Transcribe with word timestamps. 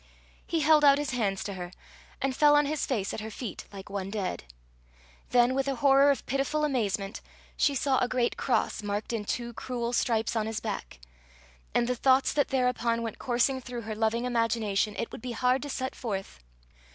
He 0.47 0.61
held 0.61 0.83
out 0.83 0.97
his 0.97 1.11
hands 1.11 1.43
to 1.43 1.53
her, 1.53 1.71
and 2.23 2.35
fell 2.35 2.55
on 2.55 2.65
his 2.65 2.87
face 2.87 3.13
at 3.13 3.19
her 3.19 3.29
feet 3.29 3.65
like 3.71 3.87
one 3.87 4.09
dead. 4.09 4.45
Then, 5.29 5.53
with 5.53 5.67
a 5.67 5.75
horror 5.75 6.09
of 6.09 6.25
pitiful 6.25 6.65
amazement, 6.65 7.21
she 7.55 7.75
saw 7.75 7.99
a 7.99 8.07
great 8.07 8.35
cross 8.35 8.81
marked 8.81 9.13
in 9.13 9.25
two 9.25 9.53
cruel 9.53 9.93
stripes 9.93 10.35
on 10.35 10.47
his 10.47 10.59
back; 10.59 11.01
and 11.75 11.85
the 11.85 11.95
thoughts 11.95 12.33
that 12.33 12.47
thereupon 12.47 13.03
went 13.03 13.19
coursing 13.19 13.61
through 13.61 13.81
her 13.81 13.93
loving 13.93 14.25
imagination, 14.25 14.95
it 14.97 15.11
would 15.11 15.21
be 15.21 15.33
hard 15.33 15.61
to 15.61 15.69
set 15.69 15.93
forth. 15.93 16.39